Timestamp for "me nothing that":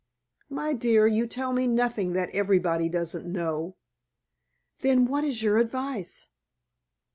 1.53-2.31